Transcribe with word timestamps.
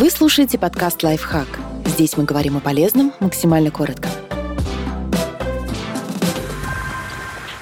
Вы 0.00 0.08
слушаете 0.08 0.58
подкаст 0.58 1.02
«Лайфхак». 1.02 1.46
Здесь 1.84 2.16
мы 2.16 2.24
говорим 2.24 2.56
о 2.56 2.60
полезном 2.60 3.12
максимально 3.20 3.70
коротко. 3.70 4.08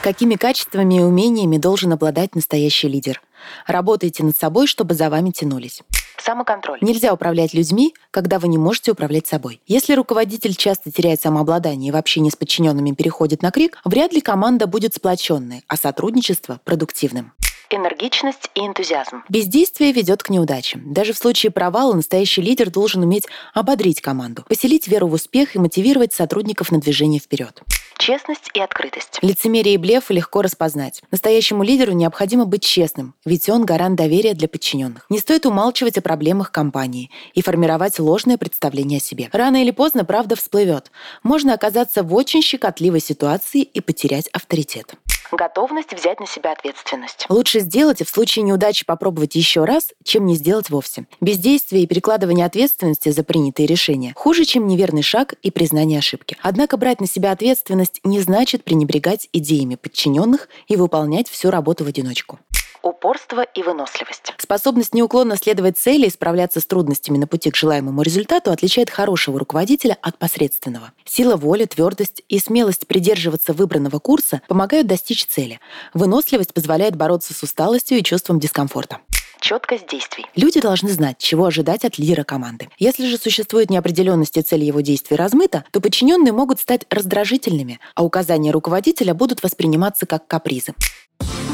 Какими 0.05 0.37
качествами 0.37 0.99
и 0.99 1.03
умениями 1.03 1.59
должен 1.59 1.93
обладать 1.93 2.37
настоящий 2.37 2.87
лидер? 2.87 3.21
Работайте 3.67 4.23
над 4.23 4.37
собой, 4.37 4.69
чтобы 4.69 4.95
за 4.95 5.11
вами 5.11 5.33
тянулись. 5.33 5.83
Самоконтроль. 6.17 6.79
Нельзя 6.81 7.13
управлять 7.13 7.55
людьми, 7.55 7.93
когда 8.13 8.39
вы 8.39 8.47
не 8.47 8.57
можете 8.57 8.93
управлять 8.93 9.27
собой. 9.27 9.61
Если 9.67 9.95
руководитель 9.95 10.55
часто 10.55 10.93
теряет 10.93 11.21
самообладание 11.21 11.89
и 11.89 11.93
вообще 11.93 12.21
не 12.21 12.31
с 12.31 12.37
подчиненными 12.37 12.93
переходит 12.93 13.43
на 13.43 13.51
крик, 13.51 13.79
вряд 13.85 14.13
ли 14.13 14.21
команда 14.21 14.69
будет 14.69 14.95
сплоченной, 14.95 15.65
а 15.67 15.77
сотрудничество– 15.77 16.61
продуктивным 16.65 17.33
энергичность 17.71 18.51
и 18.55 18.61
энтузиазм. 18.61 19.25
Бездействие 19.29 19.93
ведет 19.93 20.23
к 20.23 20.31
неудачам. 20.31 20.93
Даже 20.93 21.13
в 21.13 21.19
случае 21.19 21.53
провала 21.53 21.95
настоящий 21.95 22.43
лидер 22.43 22.71
должен 22.71 23.03
уметь 23.03 23.27
ободрить 23.55 24.01
команду, 24.01 24.45
поселить 24.49 24.89
веру 24.89 25.09
в 25.09 25.15
успех 25.15 25.57
и 25.57 25.59
мотивировать 25.59 26.13
сотрудников 26.13 26.71
на 26.71 26.81
движение 26.81 27.21
вперед. 27.21 27.63
Честность 27.99 28.51
и 28.55 28.61
открытость. 28.61 29.19
Лицемерие 29.23 29.75
и 29.75 29.77
блеф 29.77 30.11
легко 30.11 30.41
распознать. 30.41 31.03
Настоящему 31.11 31.65
лидеру 31.65 31.93
необходимо 31.93 32.45
быть 32.45 32.63
честным, 32.63 33.15
ведь 33.25 33.49
он 33.49 33.65
гарант 33.65 33.97
доверия 33.97 34.35
для 34.35 34.47
подчиненных. 34.47 35.05
Не 35.11 35.19
стоит 35.19 35.47
умалчивать 35.47 35.99
о 35.99 36.01
проблемах 36.03 36.53
компании 36.53 37.11
и 37.35 37.43
формировать 37.43 37.99
ложное 37.99 38.39
представление 38.39 38.99
о 38.99 39.03
себе. 39.03 39.29
Рано 39.33 39.61
или 39.61 39.73
поздно 39.73 40.05
правда 40.05 40.37
всплывет. 40.37 40.93
Можно 41.25 41.55
оказаться 41.55 42.05
в 42.05 42.15
очень 42.15 42.41
щекотливой 42.41 43.01
ситуации 43.01 43.63
и 43.63 43.81
потерять 43.81 44.29
авторитет 44.29 44.95
готовность 45.33 45.93
взять 45.93 46.21
на 46.21 46.27
себя 46.27 46.53
ответственность. 46.53 47.27
Лучше 47.29 47.61
сделать 47.61 48.01
и 48.01 48.05
в 48.05 48.09
случае 48.09 48.45
неудачи 48.45 48.85
попробовать 48.85 49.35
еще 49.35 49.65
раз, 49.65 49.93
чем 50.05 50.27
не 50.27 50.35
сделать 50.37 50.71
вовсе. 50.71 51.07
Бездействие 51.21 51.85
и 51.85 51.87
перекладывание 51.87 52.47
ответственности 52.47 53.11
за 53.11 53.25
принятые 53.25 53.67
решения 53.67 54.13
хуже, 54.17 54.45
чем 54.45 54.67
неверный 54.67 55.03
шаг 55.03 55.35
и 55.43 55.51
признание 55.51 55.99
ошибки. 55.99 56.37
Однако 56.43 56.77
брать 56.77 57.01
на 57.01 57.07
себя 57.07 57.33
ответственность 57.33 58.01
не 58.05 58.21
значит 58.21 58.65
пренебрегать 58.65 59.29
идеями 59.33 59.77
подчиненных 59.77 60.49
и 60.67 60.77
выполнять 60.77 61.29
всю 61.29 61.51
работу 61.51 61.85
в 61.85 61.89
одиночку 61.89 62.39
упорство 62.83 63.43
и 63.43 63.63
выносливость. 63.63 64.35
Способность 64.39 64.95
неуклонно 64.95 65.37
следовать 65.37 65.79
цели 65.79 66.07
и 66.07 66.11
справляться 66.11 66.61
с 66.61 66.67
трудностями 66.67 67.19
на 67.19 67.27
пути 67.27 67.51
к 67.51 67.57
желаемому 67.57 68.03
результату 68.03 68.51
отличает 68.51 68.91
хорошего 68.91 69.39
руководителя 69.39 69.97
от 70.03 70.19
посредственного. 70.19 70.93
Сила 71.05 71.37
воли, 71.37 71.65
твердость 71.65 72.23
и 72.29 72.39
смелость 72.39 72.87
придерживаться 72.87 73.53
выбранного 73.53 73.99
курса 73.99 74.43
помогают 74.49 74.87
достичь 74.87 75.27
цели. 75.27 75.61
Выносливость 75.95 76.55
позволяет 76.55 76.97
бороться 76.97 77.35
с 77.35 77.43
усталостью 77.43 77.99
и 77.99 78.03
чувством 78.03 78.41
дискомфорта 78.41 78.99
четкость 79.41 79.89
действий. 79.89 80.27
Люди 80.35 80.61
должны 80.61 80.91
знать, 80.91 81.19
чего 81.19 81.47
ожидать 81.47 81.85
от 81.85 81.99
лидера 81.99 82.25
команды. 82.25 82.69
Если 82.79 83.07
же 83.07 83.17
существует 83.19 83.71
неопределенность 83.71 84.37
и 84.37 84.43
цель 84.43 84.65
его 84.65 84.81
действий 84.81 85.17
размыта, 85.17 85.65
то 85.71 85.81
подчиненные 85.81 86.33
могут 86.33 86.61
стать 86.61 86.83
раздражительными, 86.91 87.81
а 87.95 88.05
указания 88.05 88.51
руководителя 88.51 89.15
будут 89.15 89.43
восприниматься 89.43 90.07
как 90.07 90.27
капризы. 90.27 90.75